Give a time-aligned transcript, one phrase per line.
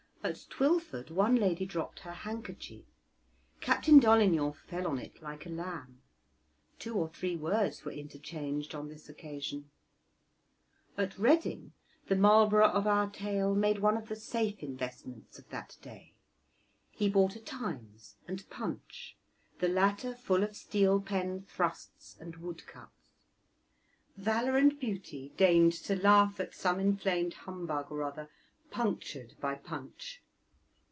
[0.23, 2.85] At Twylford one lady dropped her handkerchief;
[3.59, 6.03] Captain Dolignan fell on it like a lamb;
[6.77, 9.71] two or three words were interchanged on this occasion.
[10.95, 11.73] At Reading
[12.05, 16.13] the Marlborough of our tale made one of the safe investments of that day;
[16.91, 19.17] he bought a "Times" and "Punch"
[19.57, 23.15] the latter full of steel pen thrusts and woodcuts.
[24.17, 28.29] Valour and beauty deigned to laugh at some inflamed humbug or other
[28.69, 30.23] punctured by "Punch."